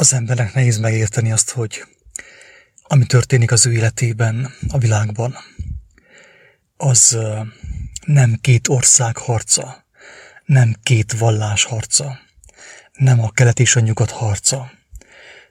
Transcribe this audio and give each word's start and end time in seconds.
Az 0.00 0.12
embernek 0.12 0.54
nehéz 0.54 0.78
megérteni 0.78 1.32
azt, 1.32 1.50
hogy 1.50 1.84
ami 2.82 3.06
történik 3.06 3.50
az 3.52 3.66
ő 3.66 3.72
életében, 3.72 4.54
a 4.68 4.78
világban, 4.78 5.36
az 6.76 7.18
nem 8.06 8.38
két 8.40 8.68
ország 8.68 9.16
harca, 9.16 9.84
nem 10.44 10.76
két 10.82 11.12
vallás 11.12 11.64
harca, 11.64 12.18
nem 12.92 13.20
a 13.22 13.30
kelet 13.30 13.60
és 13.60 13.76
a 13.76 13.80
nyugat 13.80 14.10
harca, 14.10 14.70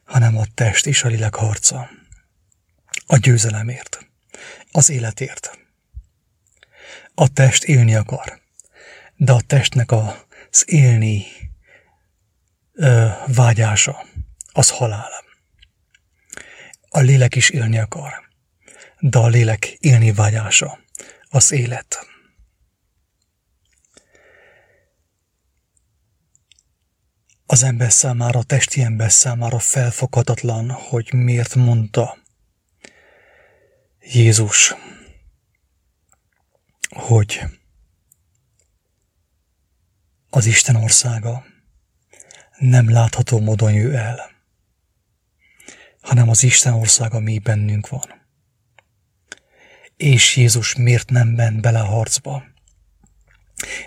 hanem 0.03 0.37
a 0.37 0.45
test 0.53 0.85
és 0.85 1.03
a 1.03 1.07
lélek 1.07 1.35
harca. 1.35 1.89
A 3.05 3.17
győzelemért, 3.17 4.07
az 4.71 4.89
életért. 4.89 5.57
A 7.13 7.33
test 7.33 7.63
élni 7.63 7.95
akar, 7.95 8.41
de 9.15 9.31
a 9.31 9.41
testnek 9.41 9.91
az 9.91 10.63
élni 10.65 11.25
ö, 12.73 13.07
vágyása, 13.25 14.05
az 14.57 14.69
halál. 14.69 15.11
A 16.89 16.99
lélek 16.99 17.35
is 17.35 17.49
élni 17.49 17.77
akar, 17.79 18.29
de 18.99 19.17
a 19.17 19.27
lélek 19.27 19.65
élni 19.65 20.11
vágyása, 20.11 20.79
az 21.29 21.51
élet. 21.51 22.07
Az 27.45 27.63
ember 27.63 27.91
számára, 27.91 28.39
a 28.39 28.43
testi 28.43 28.81
ember 28.81 29.11
számára 29.11 29.59
felfoghatatlan, 29.59 30.71
hogy 30.71 31.13
miért 31.13 31.55
mondta 31.55 32.17
Jézus, 33.99 34.73
hogy 36.89 37.41
az 40.29 40.45
Isten 40.45 40.75
országa 40.75 41.45
nem 42.57 42.91
látható 42.91 43.39
módon 43.39 43.73
jő 43.73 43.95
el, 43.95 44.36
hanem 46.07 46.29
az 46.29 46.43
Isten 46.43 46.73
országa 46.73 47.19
mi 47.19 47.39
bennünk 47.39 47.89
van. 47.89 48.25
És 49.97 50.35
Jézus 50.35 50.75
miért 50.75 51.09
nem 51.09 51.27
ment 51.27 51.61
bele 51.61 51.79
a 51.79 51.85
harcba? 51.85 52.43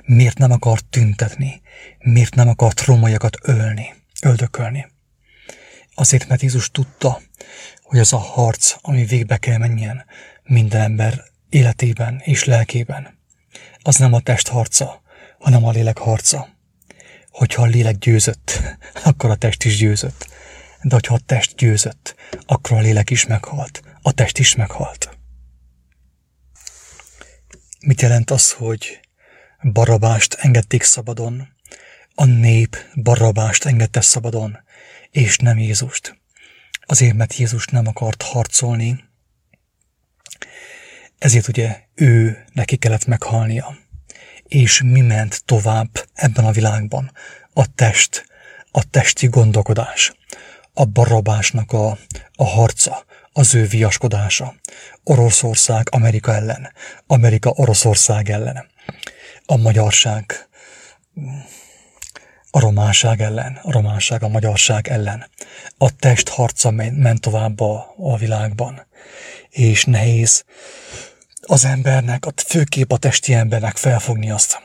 Miért 0.04 0.38
nem 0.38 0.50
akart 0.50 0.84
tüntetni? 0.84 1.60
Miért 1.98 2.34
nem 2.34 2.48
akart 2.48 2.84
rómaiakat 2.84 3.36
ölni, 3.42 3.94
öldökölni? 4.22 4.86
Azért, 5.94 6.28
mert 6.28 6.42
Jézus 6.42 6.70
tudta, 6.70 7.20
hogy 7.82 7.98
az 7.98 8.12
a 8.12 8.18
harc, 8.18 8.74
ami 8.80 9.04
végbe 9.04 9.36
kell 9.36 9.58
menjen 9.58 10.04
minden 10.42 10.80
ember 10.80 11.24
életében 11.48 12.20
és 12.24 12.44
lelkében, 12.44 13.18
az 13.82 13.96
nem 13.96 14.12
a 14.12 14.20
test 14.20 14.48
harca, 14.48 15.02
hanem 15.38 15.64
a 15.64 15.70
lélek 15.70 15.98
harca. 15.98 16.48
Hogyha 17.30 17.62
a 17.62 17.66
lélek 17.66 17.98
győzött, 17.98 18.60
akkor 19.04 19.30
a 19.30 19.36
test 19.36 19.64
is 19.64 19.76
győzött. 19.76 20.28
De 20.82 20.94
hogyha 20.94 21.14
a 21.14 21.20
test 21.26 21.56
győzött, 21.56 22.14
akkor 22.46 22.76
a 22.76 22.80
lélek 22.80 23.10
is 23.10 23.26
meghalt, 23.26 23.82
a 24.02 24.12
test 24.12 24.38
is 24.38 24.54
meghalt. 24.54 25.18
Mit 27.80 28.00
jelent 28.00 28.30
az, 28.30 28.52
hogy 28.52 29.00
Barabást 29.62 30.34
engedték 30.34 30.82
szabadon, 30.82 31.48
a 32.14 32.24
nép 32.24 32.76
Barabást 32.94 33.64
engedte 33.64 34.00
szabadon, 34.00 34.58
és 35.10 35.36
nem 35.36 35.58
Jézust. 35.58 36.18
Azért, 36.80 37.14
mert 37.14 37.34
Jézus 37.34 37.66
nem 37.66 37.86
akart 37.86 38.22
harcolni, 38.22 39.04
ezért 41.18 41.48
ugye 41.48 41.80
ő 41.94 42.44
neki 42.52 42.76
kellett 42.76 43.06
meghalnia. 43.06 43.78
És 44.42 44.82
mi 44.82 45.00
ment 45.00 45.44
tovább 45.44 45.88
ebben 46.14 46.44
a 46.44 46.52
világban? 46.52 47.12
A 47.52 47.74
test, 47.74 48.24
a 48.70 48.90
testi 48.90 49.26
gondolkodás, 49.26 50.12
a 50.80 50.84
barabásnak 50.84 51.72
a, 51.72 51.98
a 52.34 52.44
harca, 52.44 53.04
az 53.32 53.54
ő 53.54 53.66
viaskodása. 53.66 54.54
Oroszország 55.04 55.86
Amerika 55.90 56.34
ellen, 56.34 56.72
Amerika 57.06 57.50
Oroszország 57.50 58.30
ellen, 58.30 58.70
a 59.46 59.56
magyarság 59.56 60.48
a 62.50 62.60
románság 62.60 63.20
ellen, 63.20 63.60
a 63.62 63.72
románság 63.72 64.22
a 64.22 64.28
magyarság 64.28 64.88
ellen. 64.88 65.28
A 65.78 65.96
test 65.96 66.28
harca 66.28 66.70
ment 66.70 67.20
tovább 67.20 67.60
a, 67.60 67.94
a 67.96 68.16
világban, 68.16 68.86
és 69.48 69.84
nehéz 69.84 70.44
az 71.40 71.64
embernek, 71.64 72.26
a 72.26 72.32
főképp 72.46 72.92
a 72.92 72.96
testi 72.96 73.34
embernek 73.34 73.76
felfogni 73.76 74.30
azt, 74.30 74.62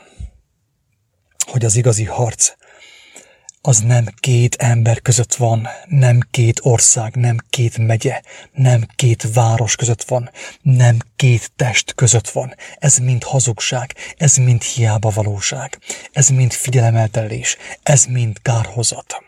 hogy 1.38 1.64
az 1.64 1.76
igazi 1.76 2.04
harc 2.04 2.52
az 3.66 3.78
nem 3.78 4.06
két 4.20 4.54
ember 4.54 5.02
között 5.02 5.34
van, 5.34 5.68
nem 5.86 6.20
két 6.30 6.60
ország, 6.62 7.14
nem 7.14 7.36
két 7.50 7.78
megye, 7.78 8.20
nem 8.52 8.86
két 8.96 9.34
város 9.34 9.76
között 9.76 10.02
van, 10.02 10.30
nem 10.62 10.98
két 11.16 11.52
test 11.56 11.94
között 11.94 12.28
van. 12.28 12.54
Ez 12.78 12.96
mind 12.96 13.22
hazugság, 13.22 13.94
ez 14.16 14.36
mind 14.36 14.62
hiába 14.62 15.10
valóság, 15.10 15.78
ez 16.12 16.28
mind 16.28 16.52
figyelemeltelés, 16.52 17.56
ez 17.82 18.04
mind 18.04 18.42
kárhozat. 18.42 19.24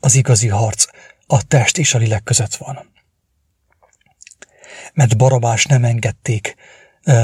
Az 0.00 0.14
igazi 0.14 0.48
harc 0.48 0.84
a 1.26 1.46
test 1.46 1.78
és 1.78 1.94
a 1.94 1.98
lélek 1.98 2.22
között 2.22 2.54
van. 2.54 2.92
Mert 4.94 5.16
Barabás 5.16 5.64
nem 5.64 5.84
engedték, 5.84 6.54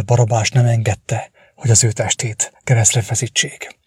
Barabás 0.05 0.51
nem 0.51 0.65
engedte, 0.65 1.31
hogy 1.55 1.71
az 1.71 1.85
ő 1.85 1.93
testét 1.93 2.53
keresztre 2.65 3.03
feszítsék. 3.03 3.79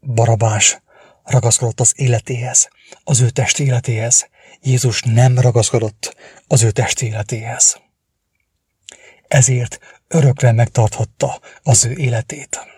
Barabás 0.00 0.82
ragaszkodott 1.24 1.80
az 1.80 1.92
életéhez, 1.96 2.68
az 3.04 3.20
ő 3.20 3.30
test 3.30 3.58
életéhez. 3.58 4.28
Jézus 4.62 5.02
nem 5.02 5.38
ragaszkodott 5.38 6.16
az 6.46 6.62
ő 6.62 6.70
test 6.70 7.02
életéhez. 7.02 7.80
Ezért 9.28 9.78
örökre 10.08 10.52
megtarthatta 10.52 11.40
az 11.62 11.84
ő 11.84 11.92
életét. 11.92 12.73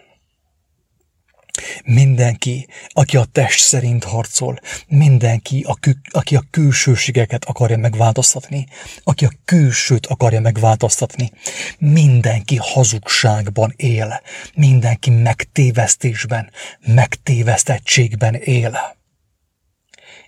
Mindenki, 1.85 2.67
aki 2.89 3.17
a 3.17 3.25
test 3.25 3.61
szerint 3.61 4.05
harcol, 4.05 4.61
mindenki, 4.89 5.67
aki 6.11 6.37
a 6.37 6.45
külsőségeket 6.51 7.45
akarja 7.45 7.77
megváltoztatni, 7.77 8.67
aki 9.05 9.25
a 9.25 9.33
külsőt 9.45 10.07
akarja 10.07 10.41
megváltoztatni, 10.41 11.31
mindenki 11.79 12.57
hazugságban 12.57 13.73
él, 13.77 14.21
mindenki 14.55 15.11
megtévesztésben, 15.11 16.51
megtévesztettségben 16.87 18.35
él. 18.35 18.97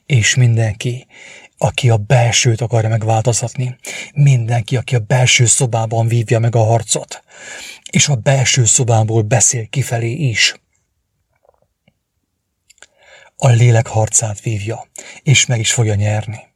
És 0.07 0.35
mindenki, 0.35 1.07
aki 1.59 1.91
a 1.91 1.97
belsőt 1.97 2.61
akarja 2.61 2.89
megváltoztatni, 2.89 3.77
mindenki, 4.15 4.77
aki 4.77 4.95
a 4.95 4.99
belső 4.99 5.47
szobában 5.47 6.09
vívja 6.09 6.39
meg 6.39 6.55
a 6.55 6.65
harcot, 6.65 7.23
és 7.91 8.09
a 8.09 8.15
belső 8.15 8.65
szobából 8.65 9.23
beszél 9.23 9.67
kifelé 9.67 10.13
is, 10.13 10.55
a 13.41 13.49
lélek 13.49 13.87
harcát 13.87 14.41
vívja, 14.41 14.89
és 15.23 15.47
meg 15.47 15.59
is 15.59 15.73
fogja 15.73 15.95
nyerni. 15.95 16.47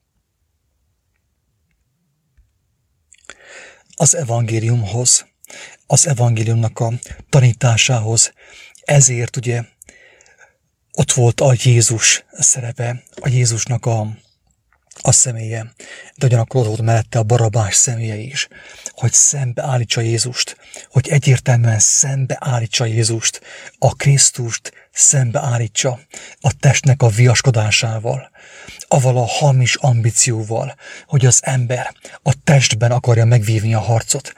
Az 3.96 4.14
evangéliumhoz, 4.14 5.26
az 5.86 6.06
evangéliumnak 6.06 6.78
a 6.78 6.92
tanításához, 7.28 8.32
ezért 8.84 9.36
ugye 9.36 9.64
ott 10.92 11.12
volt 11.12 11.40
a 11.40 11.54
Jézus 11.62 12.24
szerepe, 12.32 13.02
a 13.20 13.28
Jézusnak 13.28 13.86
a, 13.86 14.06
a 15.02 15.12
személye, 15.12 15.72
de 16.16 16.26
ugyanakkor 16.26 16.60
ott 16.60 16.66
volt 16.66 16.82
mellette 16.82 17.18
a 17.18 17.22
barabás 17.22 17.74
személye 17.74 18.16
is, 18.16 18.48
hogy 18.90 19.12
szembeállítsa 19.12 20.00
Jézust, 20.00 20.56
hogy 20.90 21.08
egyértelműen 21.08 21.78
szembeállítsa 21.78 22.84
Jézust, 22.84 23.40
a 23.78 23.94
Krisztust 23.94 24.72
szembeállítsa 24.92 26.00
a 26.40 26.52
testnek 26.60 27.02
a 27.02 27.08
viaskodásával, 27.08 28.30
aval 28.88 29.16
a 29.16 29.26
hamis 29.26 29.74
ambícióval, 29.74 30.74
hogy 31.06 31.26
az 31.26 31.40
ember 31.42 31.94
a 32.22 32.34
testben 32.44 32.90
akarja 32.90 33.24
megvívni 33.24 33.74
a 33.74 33.80
harcot, 33.80 34.34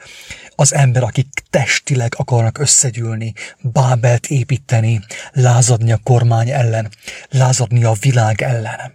az 0.55 0.73
ember, 0.73 1.03
akik 1.03 1.27
testileg 1.49 2.13
akarnak 2.17 2.57
összegyűlni, 2.57 3.33
Bábelt 3.61 4.25
építeni, 4.25 4.99
lázadni 5.31 5.91
a 5.91 5.99
kormány 6.03 6.49
ellen, 6.49 6.89
lázadni 7.29 7.83
a 7.83 7.93
világ 7.99 8.41
ellen. 8.41 8.94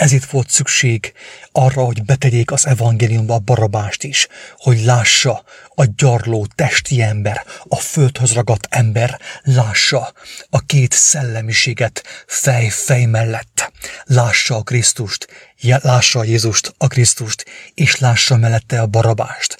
Ezért 0.00 0.30
volt 0.30 0.50
szükség 0.50 1.12
arra, 1.52 1.84
hogy 1.84 2.04
betegyék 2.04 2.50
az 2.50 2.66
evangéliumba 2.66 3.34
a 3.34 3.38
barabást 3.38 4.04
is, 4.04 4.26
hogy 4.56 4.84
lássa 4.84 5.44
a 5.74 5.84
gyarló 5.96 6.46
testi 6.54 7.02
ember, 7.02 7.44
a 7.68 7.76
földhöz 7.76 8.32
ragadt 8.32 8.66
ember, 8.70 9.20
lássa 9.42 10.12
a 10.50 10.60
két 10.60 10.92
szellemiséget 10.92 12.02
fej-fej 12.26 13.04
mellett, 13.04 13.72
lássa 14.04 14.56
a 14.56 14.62
Krisztust, 14.62 15.26
lássa 15.60 16.18
a 16.18 16.24
Jézust, 16.24 16.74
a 16.78 16.86
Krisztust, 16.86 17.44
és 17.74 17.96
lássa 17.96 18.36
mellette 18.36 18.80
a 18.80 18.86
barabást. 18.86 19.56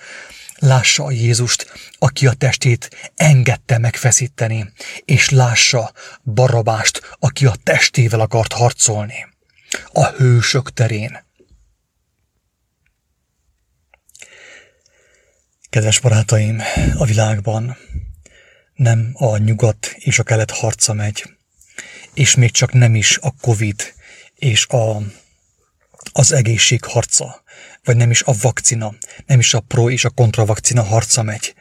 Lássa 0.57 1.05
a 1.05 1.11
Jézust, 1.11 1.73
aki 1.99 2.27
a 2.27 2.33
testét 2.33 3.13
engedte 3.17 3.79
megfeszíteni, 3.79 4.73
és 5.05 5.29
lássa 5.29 5.93
Barabást, 6.25 7.17
aki 7.19 7.47
a 7.47 7.55
testével 7.63 8.21
akart 8.21 8.53
harcolni 8.53 9.30
a 9.93 10.07
hősök 10.07 10.73
terén. 10.73 11.25
Kedves 15.71 16.01
barátaim, 16.01 16.63
a 16.97 17.05
világban 17.05 17.77
nem 18.75 19.11
a 19.13 19.37
nyugat 19.37 19.95
és 19.97 20.19
a 20.19 20.23
kelet 20.23 20.51
harca 20.51 20.93
megy, 20.93 21.25
és 22.15 22.35
még 22.35 22.51
csak 22.51 22.73
nem 22.73 22.95
is 22.95 23.19
a 23.19 23.35
Covid 23.41 23.95
és 24.35 24.67
a, 24.67 25.03
az 26.13 26.33
egészség 26.33 26.85
harca, 26.85 27.43
vagy 27.85 27.97
nem 27.97 28.11
is 28.11 28.23
a 28.23 28.33
vakcina, 28.41 28.95
nem 29.27 29.39
is 29.39 29.55
a 29.55 29.61
pro 29.61 29.91
és 29.91 30.05
a 30.05 30.11
kontravakcina 30.11 30.83
harca 30.83 31.23
megy, 31.23 31.55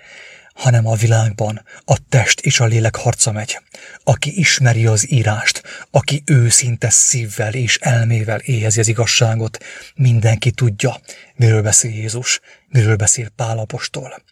hanem 0.59 0.87
a 0.87 0.95
világban 0.95 1.65
a 1.85 1.97
test 2.09 2.39
és 2.39 2.59
a 2.59 2.65
lélek 2.65 2.95
harca 2.95 3.31
megy. 3.31 3.59
Aki 4.03 4.39
ismeri 4.39 4.85
az 4.85 5.11
írást, 5.11 5.63
aki 5.91 6.23
őszinte 6.25 6.89
szívvel 6.89 7.53
és 7.53 7.77
elmével 7.77 8.39
éhezi 8.39 8.79
az 8.79 8.87
igazságot, 8.87 9.63
mindenki 9.95 10.51
tudja, 10.51 10.99
miről 11.35 11.61
beszél 11.61 11.91
Jézus, 11.91 12.39
miről 12.67 12.95
beszél 12.95 13.29
Pálapostól 13.35 14.23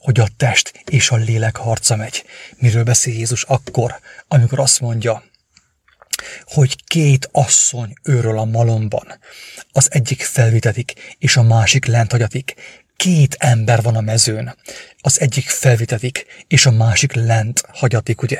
hogy 0.00 0.20
a 0.20 0.28
test 0.36 0.72
és 0.84 1.10
a 1.10 1.16
lélek 1.16 1.56
harca 1.56 1.96
megy. 1.96 2.24
Miről 2.56 2.84
beszél 2.84 3.14
Jézus 3.14 3.42
akkor, 3.42 4.00
amikor 4.28 4.58
azt 4.58 4.80
mondja, 4.80 5.24
hogy 6.44 6.84
két 6.84 7.28
asszony 7.32 7.92
őről 8.02 8.38
a 8.38 8.44
malomban. 8.44 9.18
Az 9.72 9.88
egyik 9.92 10.22
felvitetik, 10.22 11.16
és 11.18 11.36
a 11.36 11.42
másik 11.42 11.84
lent 11.84 12.10
hagyatik. 12.10 12.54
Két 12.96 13.34
ember 13.38 13.82
van 13.82 13.96
a 13.96 14.00
mezőn. 14.00 14.56
Az 14.98 15.20
egyik 15.20 15.48
felvitetik, 15.48 16.26
és 16.48 16.66
a 16.66 16.70
másik 16.70 17.12
lent 17.12 17.64
hagyatik, 17.72 18.22
ugye? 18.22 18.38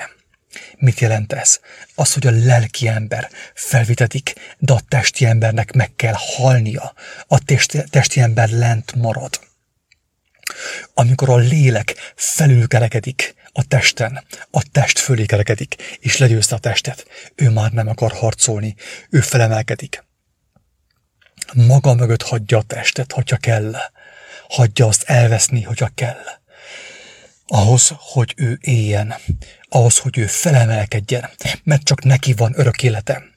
Mit 0.77 1.01
jelent 1.01 1.33
ez? 1.33 1.61
Az, 1.95 2.13
hogy 2.13 2.27
a 2.27 2.31
lelki 2.31 2.89
ember 2.89 3.31
felvitetik, 3.55 4.35
de 4.59 4.73
a 4.73 4.81
testi 4.89 5.25
embernek 5.25 5.73
meg 5.73 5.95
kell 5.97 6.15
halnia. 6.17 6.95
A 7.27 7.45
testi, 7.45 7.83
testi 7.91 8.21
ember 8.21 8.51
lent 8.51 8.95
marad. 8.95 9.41
Amikor 10.95 11.29
a 11.29 11.37
lélek 11.37 12.13
felülkerekedik 12.15 13.35
a 13.53 13.67
testen, 13.69 14.25
a 14.51 14.63
test 14.73 14.99
fölé 14.99 15.27
kerekedik, 15.27 15.99
és 16.01 16.17
legyőzte 16.17 16.55
a 16.55 16.59
testet, 16.59 17.07
ő 17.35 17.51
már 17.51 17.73
nem 17.73 17.89
akar 17.89 18.13
harcolni, 18.13 18.75
ő 19.11 19.21
felemelkedik. 19.21 20.05
Maga 21.53 21.95
mögött 21.95 22.23
hagyja 22.23 22.59
a 22.59 22.63
testet, 22.63 23.13
hogyha 23.13 23.37
kell. 23.37 23.75
Hagyja 24.49 24.87
azt 24.87 25.03
elveszni, 25.03 25.63
hogyha 25.63 25.91
kell. 25.95 26.25
Ahhoz, 27.47 27.93
hogy 27.99 28.35
ő 28.37 28.59
éljen, 28.61 29.15
ahhoz, 29.69 29.99
hogy 29.99 30.19
ő 30.19 30.27
felemelkedjen, 30.27 31.31
mert 31.63 31.83
csak 31.83 32.03
neki 32.03 32.33
van 32.33 32.53
örök 32.57 32.83
élete 32.83 33.35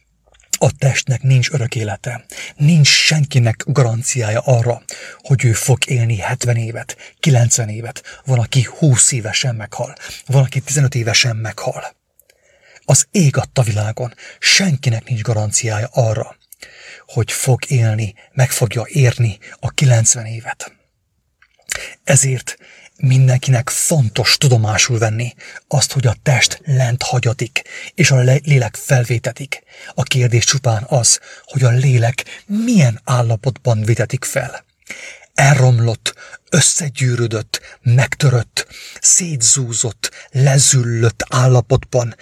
a 0.62 0.72
testnek 0.78 1.22
nincs 1.22 1.50
örök 1.50 1.76
élete. 1.76 2.26
Nincs 2.56 2.88
senkinek 2.88 3.64
garanciája 3.66 4.40
arra, 4.40 4.82
hogy 5.18 5.46
ő 5.46 5.54
fog 5.54 5.90
élni 5.90 6.18
70 6.18 6.56
évet, 6.56 6.98
90 7.20 7.70
évet. 7.70 8.22
Van, 8.26 8.40
aki 8.40 8.68
20 8.78 9.12
évesen 9.12 9.56
meghal. 9.56 9.96
Van, 10.26 10.44
aki 10.44 10.60
15 10.60 10.96
évesen 10.96 11.36
meghal. 11.36 11.96
Az 12.86 13.08
ég 13.12 13.38
adta 13.38 13.62
világon. 13.62 14.14
Senkinek 14.40 15.04
nincs 15.04 15.22
garanciája 15.22 15.90
arra, 15.92 16.38
hogy 17.06 17.32
fog 17.32 17.72
élni, 17.72 18.14
meg 18.32 18.52
fogja 18.52 18.84
érni 18.88 19.38
a 19.60 19.70
90 19.70 20.26
évet. 20.26 20.79
Ezért 22.04 22.58
mindenkinek 23.00 23.70
fontos 23.70 24.38
tudomásul 24.38 24.98
venni 24.98 25.34
azt, 25.68 25.92
hogy 25.92 26.08
a 26.08 26.16
test 26.24 26.62
lent 26.66 27.04
hagyatik, 27.04 27.62
és 27.96 28.12
a 28.12 28.18
lélek 28.20 28.76
felvétetik. 28.76 29.64
A 29.94 30.04
kérdés 30.04 30.44
csupán 30.44 30.86
az, 30.88 31.20
hogy 31.44 31.64
a 31.64 31.70
lélek 31.70 32.44
milyen 32.46 33.02
állapotban 33.04 33.84
vitetik 33.84 34.24
fel. 34.24 34.66
Elromlott, 35.34 36.16
összegyűrődött, 36.50 37.62
megtörött, 37.82 38.68
szétzúzott, 39.02 40.12
lezüllött 40.32 41.26
állapotban 41.30 42.16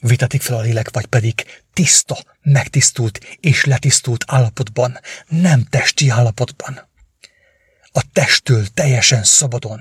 vitetik 0.00 0.42
fel 0.42 0.56
a 0.56 0.60
lélek, 0.60 0.90
vagy 0.92 1.06
pedig 1.06 1.44
tiszta, 1.72 2.18
megtisztult 2.42 3.20
és 3.40 3.64
letisztult 3.64 4.24
állapotban, 4.26 5.00
nem 5.28 5.64
testi 5.70 6.08
állapotban 6.08 6.89
a 7.92 8.02
testtől 8.12 8.66
teljesen 8.66 9.24
szabadon 9.24 9.80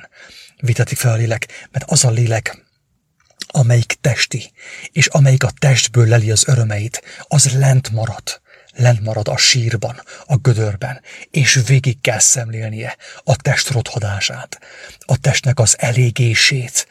vitetik 0.62 0.98
fel 0.98 1.12
a 1.12 1.16
lélek, 1.16 1.68
mert 1.72 1.92
az 1.92 2.04
a 2.04 2.10
lélek, 2.10 2.68
amelyik 3.48 3.98
testi, 4.02 4.52
és 4.92 5.08
amelyik 5.08 5.44
a 5.44 5.52
testből 5.60 6.08
leli 6.08 6.32
az 6.32 6.48
örömeit, 6.48 7.02
az 7.28 7.54
lent 7.54 7.90
marad, 7.90 8.42
lent 8.74 9.02
marad 9.02 9.28
a 9.28 9.38
sírban, 9.38 10.02
a 10.26 10.36
gödörben, 10.36 11.02
és 11.32 11.62
végig 11.66 12.02
kell 12.02 12.20
szemlélnie 12.20 12.98
a 13.24 13.36
test 13.36 13.70
rothadását, 13.70 14.60
a 15.00 15.18
testnek 15.18 15.60
az 15.60 15.76
elégését, 15.80 16.88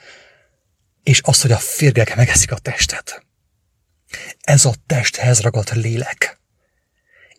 és 1.03 1.20
azt, 1.20 1.43
hogy 1.43 1.53
a 1.53 1.59
férgek 1.59 2.17
megeszik 2.17 2.53
a 2.53 2.59
testet. 2.59 3.26
Ez 4.41 4.65
a 4.65 4.75
testhez 4.87 5.41
ragadt 5.41 5.70
lélek 5.70 6.41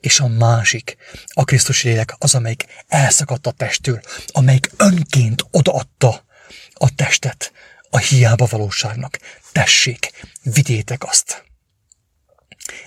és 0.01 0.19
a 0.19 0.27
másik, 0.27 0.97
a 1.27 1.43
Krisztus 1.43 1.83
lélek 1.83 2.15
az, 2.17 2.35
amelyik 2.35 2.65
elszakadt 2.87 3.47
a 3.47 3.51
testtől, 3.51 4.01
amelyik 4.27 4.71
önként 4.77 5.45
odaadta 5.51 6.25
a 6.73 6.95
testet 6.95 7.51
a 7.89 7.97
hiába 7.97 8.45
valóságnak. 8.49 9.19
Tessék, 9.51 10.11
vigyétek 10.43 11.03
azt! 11.03 11.47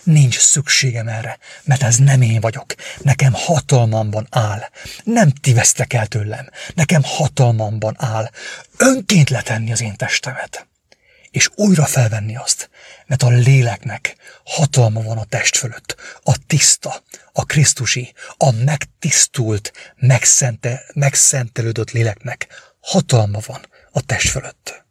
Nincs 0.02 0.38
szükségem 0.38 1.08
erre, 1.08 1.38
mert 1.64 1.82
ez 1.82 1.96
nem 1.96 2.22
én 2.22 2.40
vagyok. 2.40 2.74
Nekem 2.98 3.32
hatalmamban 3.32 4.26
áll. 4.30 4.68
Nem 5.04 5.30
ti 5.30 5.52
vesztek 5.52 5.92
el 5.92 6.06
tőlem. 6.06 6.48
Nekem 6.74 7.02
hatalmamban 7.04 7.94
áll. 7.98 8.30
Önként 8.76 9.30
letenni 9.30 9.72
az 9.72 9.80
én 9.80 9.96
testemet 9.96 10.66
és 11.32 11.50
újra 11.54 11.86
felvenni 11.86 12.36
azt, 12.36 12.70
mert 13.06 13.22
a 13.22 13.28
léleknek 13.28 14.16
hatalma 14.44 15.02
van 15.02 15.18
a 15.18 15.24
test 15.24 15.56
fölött, 15.56 15.96
a 16.22 16.36
tiszta, 16.46 17.02
a 17.32 17.44
Krisztusi, 17.44 18.14
a 18.36 18.50
megtisztult, 18.50 19.72
megszente, 19.96 20.84
megszentelődött 20.94 21.90
léleknek 21.90 22.46
hatalma 22.80 23.38
van 23.46 23.66
a 23.92 24.00
test 24.00 24.28
fölött. 24.28 24.84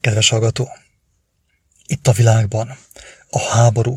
Kedves 0.00 0.28
hallgató, 0.28 0.68
itt 1.86 2.06
a 2.06 2.12
világban 2.12 2.78
a 3.30 3.40
háború 3.40 3.96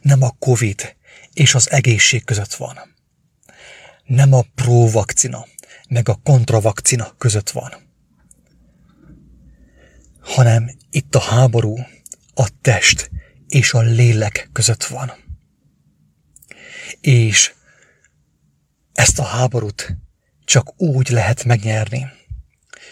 nem 0.00 0.22
a 0.22 0.30
Covid 0.38 0.96
és 1.32 1.54
az 1.54 1.70
egészség 1.70 2.24
között 2.24 2.54
van. 2.54 2.96
Nem 4.04 4.32
a 4.32 4.44
próvakcina 4.54 5.46
meg 5.88 6.08
a 6.08 6.20
kontravakcina 6.22 7.14
között 7.18 7.50
van 7.50 7.89
hanem 10.20 10.70
itt 10.90 11.14
a 11.14 11.20
háború 11.20 11.78
a 12.34 12.48
test 12.60 13.10
és 13.48 13.72
a 13.72 13.80
lélek 13.80 14.48
között 14.52 14.84
van. 14.84 15.12
És 17.00 17.52
ezt 18.92 19.18
a 19.18 19.24
háborút 19.24 19.96
csak 20.44 20.80
úgy 20.80 21.08
lehet 21.08 21.44
megnyerni, 21.44 22.10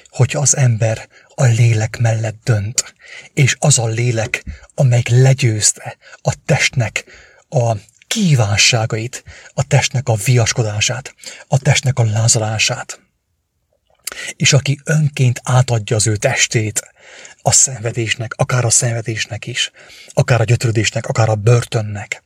hogy 0.08 0.36
az 0.36 0.56
ember 0.56 1.08
a 1.34 1.44
lélek 1.44 1.96
mellett 1.96 2.40
dönt, 2.44 2.94
és 3.34 3.56
az 3.58 3.78
a 3.78 3.86
lélek, 3.86 4.44
amelyik 4.74 5.08
legyőzte 5.08 5.96
a 6.22 6.34
testnek 6.44 7.04
a 7.48 7.76
kívánságait, 8.06 9.24
a 9.54 9.66
testnek 9.66 10.08
a 10.08 10.14
viaskodását, 10.14 11.14
a 11.48 11.58
testnek 11.58 11.98
a 11.98 12.04
lázalását. 12.04 13.00
És 14.36 14.52
aki 14.52 14.80
önként 14.84 15.40
átadja 15.42 15.96
az 15.96 16.06
ő 16.06 16.16
testét 16.16 16.80
a 17.42 17.52
szenvedésnek, 17.52 18.34
akár 18.36 18.64
a 18.64 18.70
szenvedésnek 18.70 19.46
is, 19.46 19.70
akár 20.08 20.40
a 20.40 20.44
gyötrődésnek, 20.44 21.06
akár 21.06 21.28
a 21.28 21.34
börtönnek, 21.34 22.22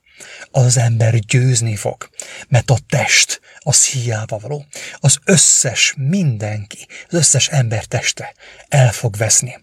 az 0.50 0.76
ember 0.76 1.18
győzni 1.18 1.76
fog, 1.76 2.08
mert 2.48 2.70
a 2.70 2.78
test 2.88 3.40
az 3.58 3.86
hiába 3.86 4.38
való. 4.38 4.66
Az 4.94 5.18
összes 5.24 5.94
mindenki, 5.96 6.86
az 7.08 7.14
összes 7.14 7.48
ember 7.48 7.84
teste 7.84 8.34
el 8.68 8.92
fog 8.92 9.16
veszni. 9.16 9.60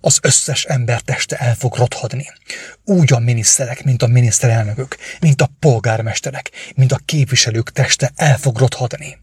Az 0.00 0.18
összes 0.22 0.64
ember 0.64 1.00
teste 1.00 1.36
el 1.36 1.54
fog 1.54 1.76
rothadni. 1.76 2.26
Úgy 2.84 3.12
a 3.12 3.18
miniszterek, 3.18 3.84
mint 3.84 4.02
a 4.02 4.06
miniszterelnökök, 4.06 4.96
mint 5.20 5.40
a 5.40 5.50
polgármesterek, 5.58 6.50
mint 6.74 6.92
a 6.92 7.00
képviselők 7.04 7.72
teste 7.72 8.12
el 8.14 8.38
fog 8.38 8.58
rothadni. 8.58 9.18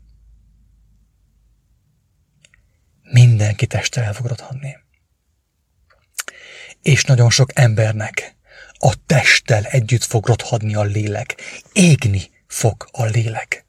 Mindenki 3.01 3.67
teste 3.67 4.03
el 4.03 4.13
fog 4.13 4.25
rothadni 4.25 4.77
és 6.81 7.03
nagyon 7.03 7.29
sok 7.29 7.49
embernek 7.53 8.35
a 8.79 9.05
testtel 9.05 9.63
együtt 9.63 10.03
fog 10.03 10.25
rothadni 10.25 10.75
a 10.75 10.83
lélek. 10.83 11.35
Égni 11.73 12.29
fog 12.47 12.87
a 12.91 13.05
lélek. 13.05 13.65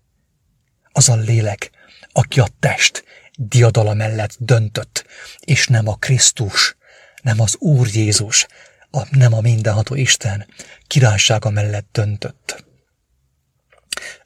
Az 0.93 1.09
a 1.09 1.17
lélek, 1.17 1.71
aki 2.13 2.41
a 2.41 2.49
test 2.61 3.05
diadala 3.37 3.95
mellett 3.95 4.37
döntött, 4.39 5.05
és 5.41 5.67
nem 5.67 5.89
a 5.89 5.95
Krisztus, 5.95 6.77
nem 7.23 7.41
az 7.41 7.57
Úr 7.59 7.89
Jézus, 7.89 8.47
a, 8.91 9.17
nem 9.17 9.35
a 9.35 9.41
mindenható 9.41 9.95
Isten 9.95 10.47
királysága 10.87 11.51
mellett 11.51 11.89
döntött. 11.93 12.65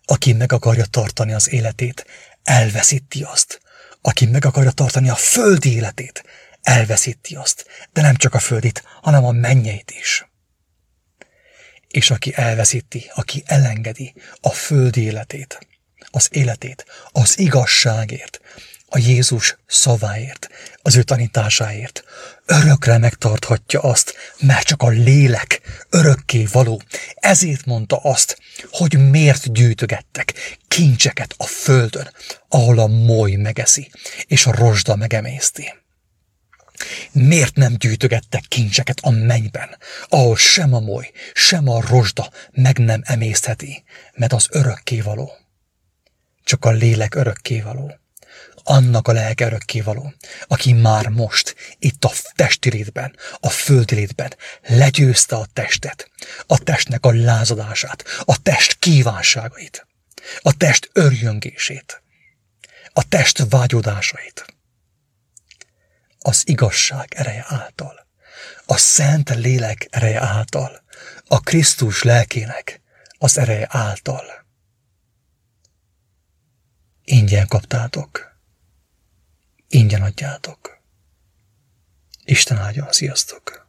Aki 0.05 0.33
meg 0.33 0.53
akarja 0.53 0.85
tartani 0.85 1.33
az 1.33 1.53
életét, 1.53 2.07
elveszíti 2.43 3.23
azt. 3.23 3.61
Aki 4.01 4.27
meg 4.27 4.45
akarja 4.45 4.71
tartani 4.71 5.09
a 5.09 5.15
földi 5.15 5.75
életét, 5.75 6.25
elveszíti 6.65 7.35
azt. 7.35 7.67
De 7.93 8.01
nem 8.01 8.17
csak 8.17 8.35
a 8.35 8.39
földit, 8.39 8.85
hanem 9.03 9.25
a 9.25 9.33
mennyeit 9.33 9.91
is. 9.91 10.29
És 11.89 12.11
aki 12.11 12.33
elveszíti, 12.37 13.11
aki 13.15 13.43
elengedi 13.47 14.15
a 14.41 14.51
földi 14.51 15.03
életét, 15.03 15.67
az 16.11 16.29
életét, 16.31 16.85
az 17.13 17.39
igazságért, 17.39 18.41
a 18.95 18.99
Jézus 18.99 19.57
szaváért, 19.67 20.49
az 20.83 20.97
ő 20.97 21.03
tanításáért. 21.03 22.05
Örökre 22.47 22.99
megtarthatja 22.99 23.81
azt, 23.81 24.15
mert 24.39 24.67
csak 24.67 24.83
a 24.83 24.89
lélek 24.89 25.61
örökké 25.91 26.47
való. 26.53 26.83
Ezért 27.15 27.65
mondta 27.65 27.97
azt, 27.97 28.39
hogy 28.71 29.11
miért 29.11 29.53
gyűjtögettek 29.53 30.59
kincseket 30.69 31.35
a 31.37 31.47
földön, 31.47 32.11
ahol 32.49 32.79
a 32.79 32.87
moly 32.87 33.33
megeszi, 33.33 33.91
és 34.27 34.47
a 34.47 34.55
rozsda 34.55 34.97
megemészti. 34.97 35.84
Miért 37.13 37.57
nem 37.57 37.77
gyűjtögettek 37.77 38.45
kincseket 38.49 38.99
a 39.03 39.11
mennyben, 39.11 39.79
ahol 40.09 40.37
sem 40.37 40.75
a 40.75 40.81
moly, 40.81 41.11
sem 41.33 41.69
a 41.69 41.81
rozsda 41.81 42.31
meg 42.53 42.79
nem 42.79 43.01
emésztheti, 43.05 43.85
mert 44.15 44.33
az 44.33 44.47
örökkévaló. 44.51 45.33
Csak 46.45 46.65
a 46.65 46.71
lélek 46.71 47.15
örökkévaló 47.15 47.99
annak 48.65 49.09
a 49.09 49.13
lelke 49.13 49.47
örökkévaló, 49.47 50.15
aki 50.47 50.73
már 50.73 51.09
most, 51.09 51.55
itt 51.79 52.05
a 52.05 52.13
testi 52.35 52.71
létben, 52.71 53.17
a 53.41 53.49
földi 53.49 53.95
létben 53.95 54.35
legyőzte 54.63 55.37
a 55.37 55.47
testet, 55.53 56.11
a 56.47 56.59
testnek 56.59 57.07
a 57.07 57.13
lázadását, 57.13 58.05
a 58.25 58.43
test 58.43 58.79
kívánságait, 58.79 59.87
a 60.41 60.57
test 60.57 60.91
örjöngését, 60.93 62.03
a 62.93 63.09
test 63.09 63.45
vágyódásait. 63.49 64.54
Az 66.27 66.49
igazság 66.49 67.15
ereje 67.15 67.45
által, 67.49 68.07
a 68.67 68.77
szent 68.77 69.29
lélek 69.29 69.87
ereje 69.91 70.21
által, 70.21 70.83
a 71.27 71.41
Krisztus 71.41 72.03
lelkének 72.03 72.81
az 73.19 73.39
ereje 73.39 73.67
által. 73.71 74.25
Ingyen 77.05 77.47
kaptátok 77.47 78.35
ingyen 79.75 80.03
adjátok. 80.03 80.83
Isten 82.25 82.59
áldja, 82.59 82.93
sziasztok! 82.93 83.64